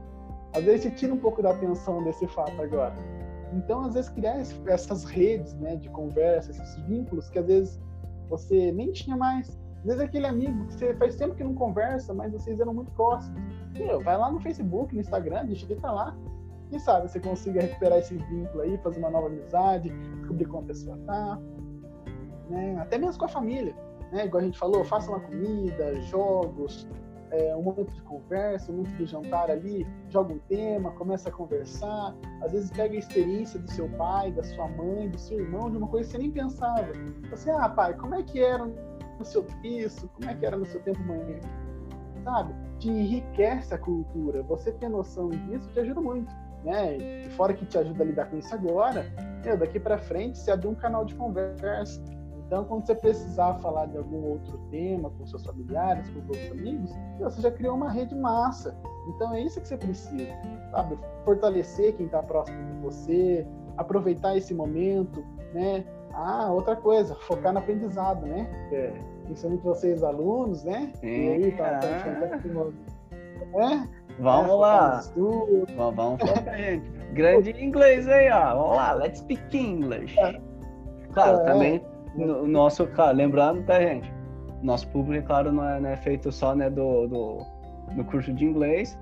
[0.54, 2.94] às vezes te tira um pouco da atenção desse fato agora.
[3.52, 7.80] Então, às vezes, criar essas redes né, de conversa, esses vínculos que às vezes
[8.28, 9.58] você nem tinha mais.
[9.78, 12.90] Às vezes, aquele amigo que você faz tempo que não conversa, mas vocês eram muito
[12.92, 13.40] próximos.
[13.72, 16.16] Meu, vai lá no Facebook, no Instagram, digita lá.
[16.68, 20.66] Quem sabe você consiga recuperar esse vínculo aí, fazer uma nova amizade, descobrir como a
[20.66, 21.40] pessoa tá.
[22.48, 22.76] Né?
[22.80, 23.74] Até mesmo com a família.
[24.12, 24.26] Né?
[24.26, 26.88] Igual a gente falou, faça uma comida, jogos,
[27.30, 31.32] é, um momento de conversa, um momento de jantar ali, joga um tema, começa a
[31.32, 35.70] conversar, às vezes pega a experiência do seu pai, da sua mãe, do seu irmão,
[35.70, 36.88] de uma coisa que você nem pensava.
[37.30, 40.08] Você, ah, pai, como é que era no seu isso?
[40.14, 41.38] Como é que era no seu tempo manhã?
[42.24, 42.54] Sabe?
[42.78, 44.42] Te enriquece a cultura.
[44.44, 46.32] Você ter noção disso te ajuda muito.
[46.64, 46.96] Né?
[46.96, 49.06] E fora que te ajuda a lidar com isso agora,
[49.44, 52.02] meu, daqui para frente você abre um canal de conversa
[52.48, 56.90] então, quando você precisar falar de algum outro tema com seus familiares, com seus amigos,
[57.20, 58.74] você já criou uma rede massa.
[59.06, 60.32] Então, é isso que você precisa,
[60.70, 60.98] sabe?
[61.26, 65.84] Fortalecer quem está próximo de você, aproveitar esse momento, né?
[66.14, 68.48] Ah, outra coisa, focar no aprendizado, né?
[68.72, 70.90] É, principalmente vocês alunos, né?
[71.00, 72.02] Sim, e aí, tá, tá é?
[74.18, 75.02] Vamos é, lá.
[75.14, 76.90] Vamos, vamos focar, gente.
[77.12, 78.54] Grande inglês aí, ó.
[78.54, 80.18] Vamos lá, let's speak English.
[80.18, 80.40] É.
[81.12, 81.44] Claro, é.
[81.44, 81.87] também
[82.26, 84.12] no, nosso, cara, lembrando, tá, gente?
[84.62, 87.38] Nosso público, claro, não é, não é feito só né, do, do,
[87.94, 88.98] do, curso de inglês.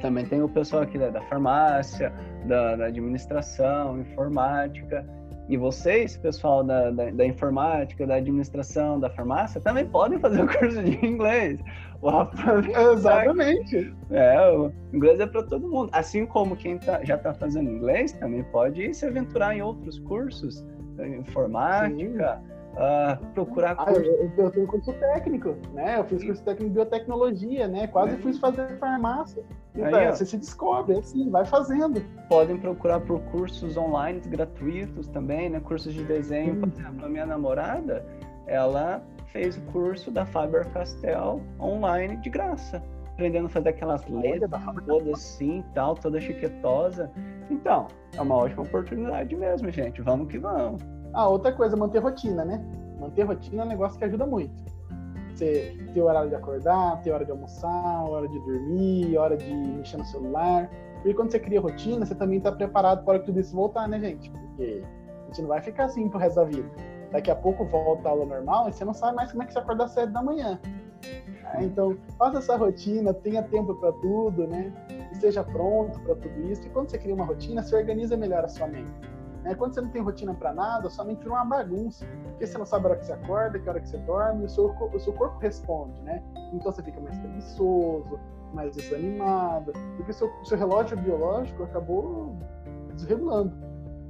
[0.00, 2.12] Também tem o pessoal aqui né, da farmácia,
[2.46, 5.06] da, da, administração, informática.
[5.48, 10.46] E vocês, pessoal da, da, da, informática, da administração, da farmácia, também podem fazer o
[10.46, 11.58] curso de inglês.
[12.02, 13.94] O Rafa, Exatamente.
[14.10, 15.88] É, o inglês é para todo mundo.
[15.92, 20.66] Assim como quem tá, já está fazendo inglês também pode se aventurar em outros cursos
[21.04, 22.40] informática,
[22.74, 24.02] uh, procurar ah, curso.
[24.02, 25.98] Eu, eu, tenho curso técnico, né?
[25.98, 27.86] Eu fiz curso técnico de biotecnologia, né?
[27.86, 28.18] Quase é.
[28.18, 29.42] fui fazer farmácia.
[29.74, 32.02] Então, Aí, você se descobre, assim, vai fazendo.
[32.28, 35.60] Podem procurar por cursos online gratuitos também, né?
[35.60, 36.60] Cursos de desenho, Sim.
[36.60, 38.04] por exemplo, a minha namorada,
[38.46, 42.82] ela fez o curso da Faber-Castell online de graça
[43.16, 47.10] aprendendo a fazer aquelas letras todas assim, tal, toda chiquetosa.
[47.50, 50.02] Então, é uma ótima oportunidade mesmo, gente.
[50.02, 50.82] Vamos que vamos.
[51.14, 52.62] Ah, outra coisa, manter rotina, né?
[53.00, 54.54] Manter rotina é um negócio que ajuda muito.
[55.34, 59.96] Você ter horário de acordar, ter hora de almoçar, hora de dormir, hora de mexer
[59.96, 60.70] no celular.
[60.96, 63.98] Porque quando você cria rotina, você também está preparado para que tudo isso voltar, né,
[63.98, 64.30] gente?
[64.30, 64.82] Porque
[65.22, 66.68] a gente não vai ficar assim pro resto da vida.
[67.12, 69.54] Daqui a pouco volta a aula normal e você não sabe mais como é que
[69.54, 70.60] você acorda às sete da manhã.
[71.60, 74.72] Então, faça essa rotina, tenha tempo para tudo, né?
[75.12, 76.66] Esteja pronto para tudo isso.
[76.66, 78.92] E quando você cria uma rotina, você organiza melhor a sua mente.
[79.42, 79.54] Né?
[79.54, 82.04] Quando você não tem rotina para nada, a sua mente vira uma bagunça.
[82.24, 84.48] Porque você não sabe a hora que você acorda, que hora que você dorme, o
[84.48, 86.22] seu, o seu corpo responde, né?
[86.52, 88.18] Então você fica mais preguiçoso,
[88.52, 92.36] mais desanimado, porque o seu, seu relógio biológico acabou
[92.94, 93.54] desregulando.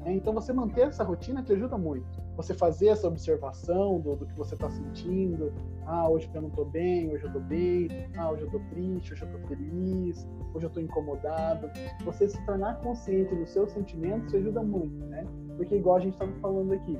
[0.00, 0.14] Né?
[0.14, 2.25] Então você manter essa rotina te ajuda muito.
[2.36, 5.52] Você fazer essa observação do, do que você está sentindo.
[5.86, 7.88] Ah, hoje eu não estou bem, hoje eu estou bem.
[8.16, 11.70] Ah, hoje eu estou triste, hoje eu estou feliz, hoje eu estou incomodado.
[12.04, 15.26] Você se tornar consciente dos seus sentimentos ajuda muito, né?
[15.56, 16.98] Porque igual a gente estava falando aqui,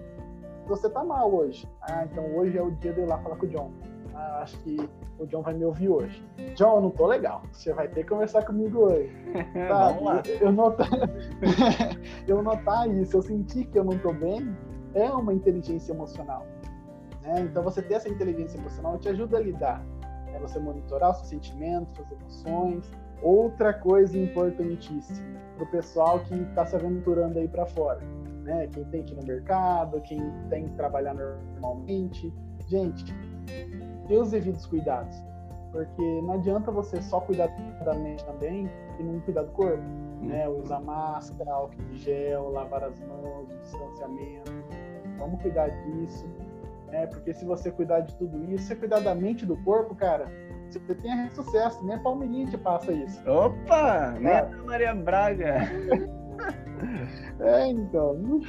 [0.66, 3.36] você está mal hoje, ah, então hoje é o dia de eu ir lá falar
[3.36, 3.70] com o John.
[4.14, 4.76] Ah, acho que
[5.18, 6.24] o John vai me ouvir hoje.
[6.54, 7.42] John, eu não tô legal.
[7.52, 9.12] Você vai ter que conversar comigo hoje.
[9.68, 9.88] Tá?
[9.88, 10.22] Vamos lá.
[10.26, 10.88] Eu, eu, notar,
[12.26, 14.56] eu notar isso, eu sentir que eu não tô bem,
[14.96, 16.46] é uma inteligência emocional.
[17.22, 17.40] Né?
[17.40, 19.84] Então, você ter essa inteligência emocional te ajuda a lidar.
[20.26, 20.38] Né?
[20.40, 22.90] Você monitorar os seus sentimentos, suas emoções.
[23.22, 28.00] Outra coisa importantíssima para o pessoal que está se aventurando aí para fora.
[28.42, 28.68] Né?
[28.68, 32.32] Quem tem que ir no mercado, quem tem que trabalhar normalmente.
[32.68, 33.04] Gente,
[34.06, 35.16] ter os devidos cuidados.
[35.72, 37.48] Porque não adianta você só cuidar
[37.84, 39.82] da mente também e não cuidar do corpo.
[40.22, 40.48] Né?
[40.48, 40.62] Uhum.
[40.62, 44.52] Usar máscara, álcool de gel, lavar as mãos, distanciamento.
[45.18, 46.26] Vamos cuidar disso.
[46.88, 47.06] Né?
[47.06, 50.30] Porque se você cuidar de tudo isso, você cuidar da mente e do corpo, cara,
[50.70, 51.84] você tem sucesso.
[51.84, 53.20] Nem a Palmeirinha te passa isso.
[53.28, 54.12] Opa!
[54.18, 55.56] Nem a Maria Braga.
[57.40, 58.40] é, então.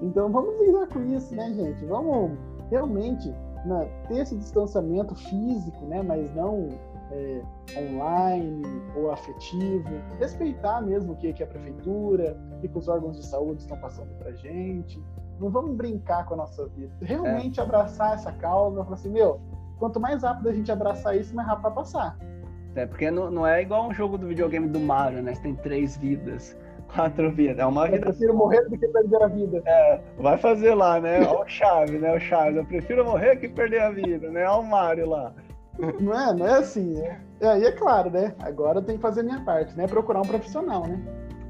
[0.00, 1.84] Então vamos lidar com isso, né, gente?
[1.84, 2.36] Vamos
[2.70, 3.30] realmente
[3.64, 6.68] né, ter esse distanciamento físico, né, mas não
[7.12, 7.42] é,
[7.76, 8.62] online
[8.96, 13.26] ou afetivo, respeitar mesmo o que, que a prefeitura, o que, que os órgãos de
[13.26, 15.00] saúde estão passando para gente.
[15.40, 16.92] Não vamos brincar com a nossa vida.
[17.00, 17.62] Realmente é.
[17.62, 19.40] abraçar essa causa, falar assim, meu,
[19.78, 22.18] quanto mais rápido a gente abraçar isso, mais rápido vai passar.
[22.74, 25.34] É, porque não, não é igual um jogo do videogame do Mario, né?
[25.34, 26.56] Você tem três vidas
[26.94, 27.58] quatro vidas.
[27.58, 27.96] É uma vida.
[27.96, 29.62] Eu prefiro morrer do que perder a vida.
[29.66, 31.20] É, vai fazer lá, né?
[31.26, 32.14] Olha o Chaves, né?
[32.14, 32.56] O Chaves.
[32.56, 34.44] Eu prefiro morrer que perder a vida, né?
[34.44, 35.32] Olha o Mario lá.
[35.98, 37.00] Não é, não é assim.
[37.00, 37.18] É.
[37.40, 38.34] E aí é claro, né?
[38.40, 39.86] Agora eu tenho que fazer a minha parte, né?
[39.86, 41.00] Procurar um profissional, né?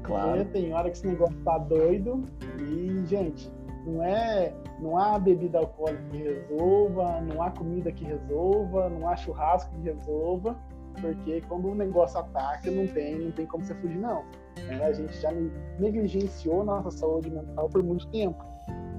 [0.01, 0.37] Claro.
[0.37, 2.23] Porque tem hora que esse negócio tá doido
[2.57, 3.51] e, gente,
[3.85, 4.53] não é.
[4.79, 9.81] Não há bebida alcoólica que resolva, não há comida que resolva, não há churrasco que
[9.81, 10.57] resolva,
[10.99, 14.23] porque quando o negócio ataca, não tem, não tem como você fugir, não.
[14.69, 15.31] É, a gente já
[15.79, 18.43] negligenciou nossa saúde mental por muito tempo.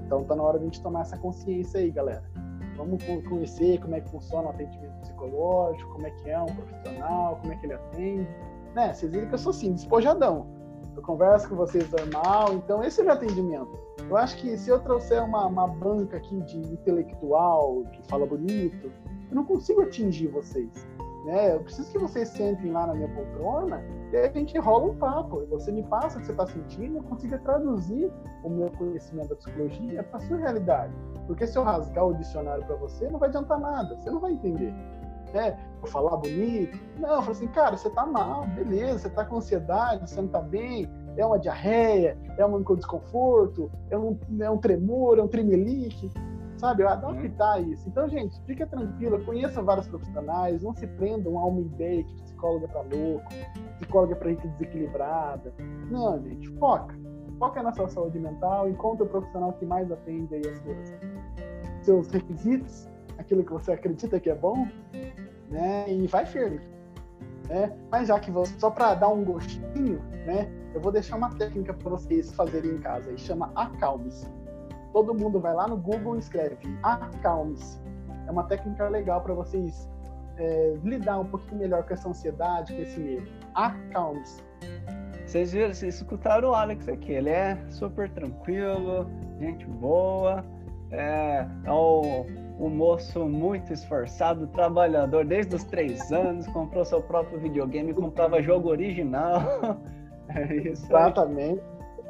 [0.05, 2.23] Então tá na hora de a gente tomar essa consciência aí, galera.
[2.77, 7.37] Vamos conhecer como é que funciona o atendimento psicológico, como é que é um profissional,
[7.37, 8.27] como é que ele atende.
[8.75, 8.93] Né?
[8.93, 10.47] Vocês viram que eu sou assim, despojadão.
[10.95, 13.84] Eu converso com vocês normal, então esse é o meu atendimento.
[14.09, 18.91] Eu acho que se eu trouxer uma, uma banca aqui de intelectual que fala bonito,
[19.29, 20.87] eu não consigo atingir vocês.
[21.25, 21.55] Né?
[21.55, 25.43] Eu preciso que vocês sentem lá na minha poltrona e a gente rola um papo.
[25.47, 28.11] Você me passa o que você está sentindo, eu consigo traduzir
[28.43, 30.93] o meu conhecimento da psicologia para sua realidade.
[31.25, 34.33] Porque se eu rasgar o dicionário para você, não vai adiantar nada, você não vai
[34.33, 34.71] entender.
[35.33, 35.57] Né?
[35.81, 36.77] Vou falar bonito.
[36.99, 40.27] Não, eu falo assim, cara, você está mal, beleza, você está com ansiedade, você não
[40.27, 45.27] está bem, é uma diarreia, é um desconforto, é um, é um tremor, é um
[45.27, 46.11] tremelique
[46.57, 46.83] sabe?
[46.83, 47.71] Adoro uhum.
[47.71, 47.87] isso.
[47.87, 52.67] Então, gente, fica tranquila, conheça vários profissionais, não se prendam a uma ideia que psicóloga
[52.67, 53.29] tá louco,
[53.77, 55.53] psicóloga é pra gente desequilibrada.
[55.89, 56.95] Não, gente, foca.
[57.37, 60.93] Foca na sua saúde mental, encontre o profissional que mais atende aí as suas,
[61.81, 64.67] seus requisitos, aquilo que você acredita que é bom,
[65.49, 65.85] né?
[65.91, 66.61] E vai firme.
[67.49, 67.77] Né?
[67.91, 70.49] Mas já que você, só para dar um gostinho, né?
[70.75, 74.27] Eu vou deixar uma técnica para vocês fazerem em casa, aí chama acalme-se
[74.95, 77.77] todo mundo vai lá no Google e escreve acalme-se.
[78.25, 79.89] É uma técnica legal para vocês
[80.37, 83.27] é, lidar um pouquinho melhor com essa ansiedade, com esse medo.
[83.53, 84.41] Acalme-se.
[85.25, 87.11] Vocês viram, vocês escutaram o Alex aqui.
[87.11, 89.05] Ele é super tranquilo,
[89.37, 90.45] gente boa,
[90.91, 92.25] é, é o,
[92.57, 98.69] um moço muito esforçado, trabalhador desde os três anos, comprou seu próprio videogame, comprava jogo
[98.69, 99.41] original.
[100.29, 100.85] é isso.
[100.85, 101.61] Exatamente.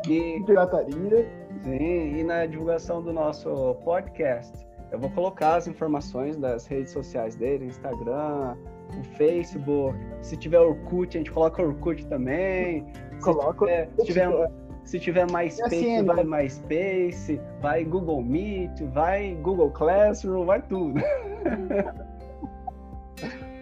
[0.07, 0.41] E...
[0.45, 1.27] Pirataria.
[1.63, 4.53] Sim, e na divulgação do nosso podcast,
[4.91, 8.55] eu vou colocar as informações das redes sociais dele, Instagram,
[8.99, 9.97] o Facebook.
[10.21, 12.85] Se tiver Orkut, a gente coloca Orkut também.
[13.23, 13.89] Coloca.
[13.97, 14.51] Se tiver, se tiver,
[14.83, 20.99] se tiver MySpace, vai MySpace, vai Google Meet, vai Google Classroom, vai tudo.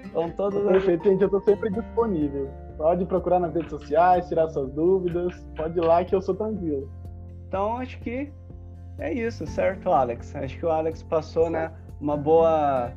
[0.06, 0.62] então, todos...
[0.64, 2.50] Perfeito, gente, eu estou sempre disponível.
[2.78, 6.90] Pode procurar nas redes sociais, tirar suas dúvidas, pode ir lá que eu sou tranquilo.
[7.48, 8.32] Então acho que
[8.98, 10.36] é isso, certo, Alex?
[10.36, 12.92] Acho que o Alex passou, né, uma boa,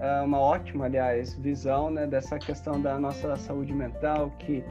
[0.00, 4.64] é, uma ótima, aliás, visão, né, dessa questão da nossa saúde mental, que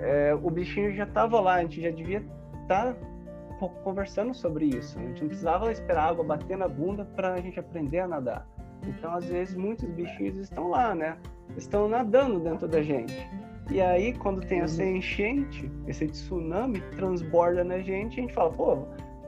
[0.00, 2.24] é, o bichinho já estava lá, a gente já devia
[2.62, 4.98] estar tá conversando sobre isso.
[4.98, 8.08] A gente não precisava esperar a água bater na bunda para a gente aprender a
[8.08, 8.46] nadar.
[8.86, 11.18] Então, às vezes, muitos bichinhos estão lá, né?
[11.56, 13.28] Estão nadando dentro da gente.
[13.70, 14.96] E aí, quando tem essa uhum.
[14.96, 18.78] enchente, esse tsunami transborda na gente, a gente fala, pô,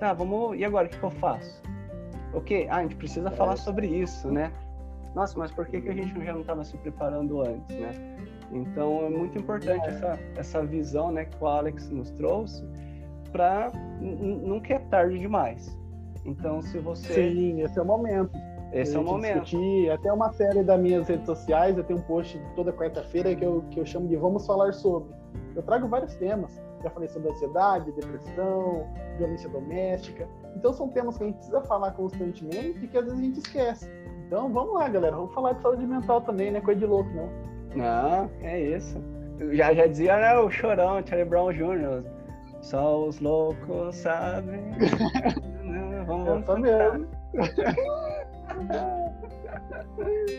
[0.00, 0.58] tá, vamos.
[0.58, 1.62] E agora o que, que eu faço?
[2.32, 3.32] ok, ah, a gente precisa é.
[3.32, 4.52] falar sobre isso, né?
[5.14, 7.90] Nossa, mas por que, que a gente já não estava se preparando antes, né?
[8.50, 9.88] Então é muito importante é.
[9.88, 12.64] essa, essa visão né, que o Alex nos trouxe
[13.30, 13.70] para
[14.00, 15.78] nunca é tarde demais.
[16.24, 17.12] Então se você.
[17.12, 18.32] Sim, esse é o momento.
[18.72, 19.42] Esse é o momento.
[19.42, 19.90] Discutir.
[19.90, 23.62] Até uma série das minhas redes sociais, eu tenho um post toda quarta-feira que eu,
[23.70, 25.14] que eu chamo de Vamos Falar Sobre.
[25.54, 26.60] Eu trago vários temas.
[26.82, 30.28] Já falei sobre ansiedade, depressão, violência doméstica.
[30.56, 33.38] Então são temas que a gente precisa falar constantemente e que às vezes a gente
[33.38, 33.90] esquece.
[34.26, 35.14] Então vamos lá, galera.
[35.14, 36.60] Vamos falar de saúde mental também, né?
[36.60, 37.28] Coisa de louco, não.
[37.76, 38.98] Não, é isso.
[39.52, 42.04] Já, já dizia né, o chorão, Charlie Brown Jr.
[42.60, 44.60] Só os loucos sabem.
[46.06, 47.08] vamos, vamos eu mesmo.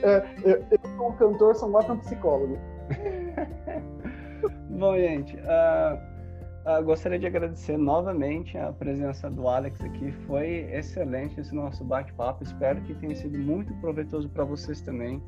[0.03, 2.57] é, eu, eu, como cantor, sou um psicólogo.
[4.69, 10.11] Bom, gente, uh, uh, gostaria de agradecer novamente a presença do Alex aqui.
[10.27, 12.43] Foi excelente esse nosso bate-papo.
[12.43, 15.21] Espero que tenha sido muito proveitoso para vocês também.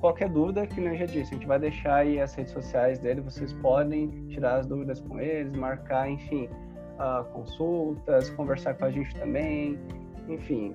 [0.00, 3.20] Qualquer dúvida, que nem já disse, a gente vai deixar aí as redes sociais dele.
[3.20, 6.48] Vocês podem tirar as dúvidas com eles, marcar, enfim,
[6.98, 9.78] uh, consultas, conversar com a gente também.
[10.28, 10.74] Enfim,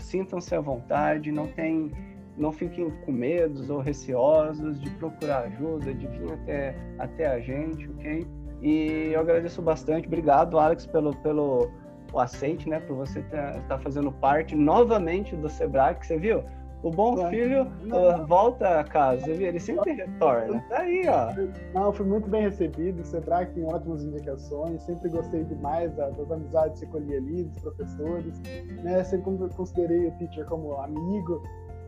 [0.00, 1.90] sintam-se à vontade, não tem
[2.36, 7.86] não fiquem com medos ou receosos de procurar ajuda, de vir até, até a gente,
[7.90, 8.26] ok?
[8.62, 10.06] E eu agradeço bastante.
[10.06, 11.70] Obrigado, Alex, pelo, pelo
[12.12, 12.80] o aceite, né?
[12.80, 16.42] Por você estar tá, tá fazendo parte novamente do Sebrae, que você viu?
[16.82, 20.64] O bom filho uh, volta a casa, ele sempre retorna.
[20.68, 21.78] Tá aí, ó.
[21.78, 23.02] Não, fui muito bem recebido.
[23.02, 24.82] O Sebrae tem ótimas indicações.
[24.82, 28.40] Sempre gostei demais das, das amizades que colhi ali, dos professores.
[28.82, 29.04] Né?
[29.04, 31.42] Sempre considerei o teacher como amigo.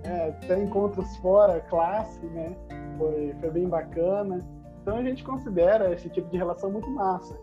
[0.04, 0.28] Né?
[0.28, 2.54] Até encontros fora, classe, né?
[2.98, 4.40] Foi, foi bem bacana.
[4.82, 7.34] Então a gente considera esse tipo de relação muito massa.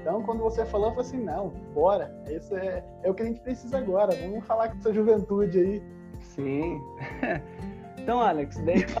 [0.00, 2.12] Então, quando você falou, eu falei assim: não, bora.
[2.28, 4.16] Isso é, é o que a gente precisa agora.
[4.16, 5.97] Vamos falar com essa juventude aí
[6.38, 6.80] Sim.
[8.00, 8.98] Então, Alex, deixa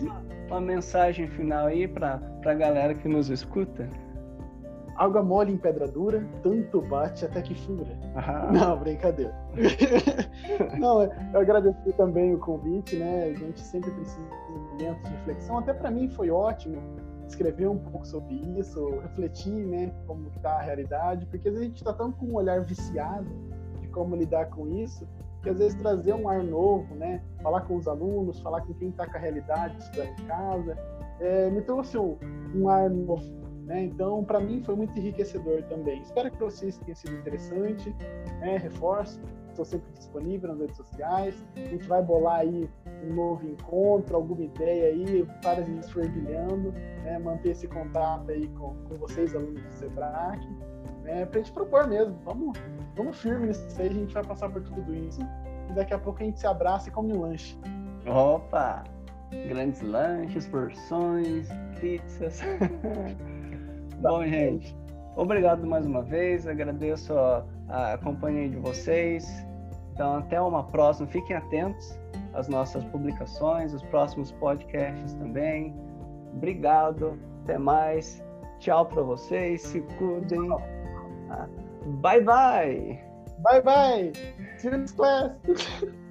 [0.50, 3.88] uma, mensagem final aí para a galera que nos escuta.
[4.96, 7.98] Água mole em pedra dura, tanto bate até que fura.
[8.14, 8.50] Ah.
[8.52, 9.34] Não, brincadeira.
[10.78, 13.30] Não, eu agradeço também o convite, né?
[13.30, 15.58] A gente sempre precisa de momentos de reflexão.
[15.58, 16.76] Até para mim foi ótimo
[17.26, 21.94] escrever um pouco sobre isso, refletir, né, como está a realidade, porque a gente está
[21.94, 23.26] tão com um olhar viciado
[23.80, 25.06] de como lidar com isso,
[25.42, 27.22] que às vezes trazer um ar novo, né?
[27.42, 30.78] Falar com os alunos, falar com quem está com a realidade, estudando em casa,
[31.20, 32.16] é, me trouxe um,
[32.54, 33.24] um ar novo,
[33.64, 33.84] né?
[33.84, 36.00] Então, para mim foi muito enriquecedor também.
[36.02, 37.94] Espero que para vocês tenha sido interessante,
[38.40, 38.56] né?
[38.58, 41.34] Reforço, estou sempre disponível nas redes sociais.
[41.56, 42.68] A gente vai bolar aí
[43.04, 45.62] um novo encontro, alguma ideia aí, para
[45.92, 46.72] fervilhando,
[47.04, 47.18] né?
[47.18, 50.57] Manter esse contato aí com, com vocês, alunos do SEBRAC
[51.08, 52.16] é, pra gente propor mesmo.
[52.24, 52.58] Vamos,
[52.94, 55.20] vamos firme nisso aí, a gente vai passar por tudo isso.
[55.70, 57.58] E daqui a pouco a gente se abraça e come um lanche.
[58.06, 58.84] Opa!
[59.48, 61.48] Grandes lanches, porções,
[61.80, 62.40] pizzas.
[64.00, 64.74] Bom, gente,
[65.16, 66.46] obrigado mais uma vez.
[66.46, 69.26] Agradeço a, a companhia de vocês.
[69.92, 71.08] Então, até uma próxima.
[71.08, 71.98] Fiquem atentos
[72.32, 75.74] às nossas publicações, os próximos podcasts também.
[76.32, 77.18] Obrigado.
[77.42, 78.22] Até mais.
[78.60, 79.62] Tchau para vocês.
[79.62, 80.48] Se cuidem.
[82.02, 83.02] Bye bye.
[83.44, 84.12] Bye bye.
[84.58, 85.30] See you next class.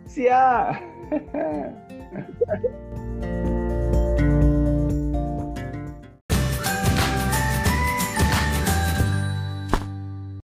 [0.05, 0.79] See ya.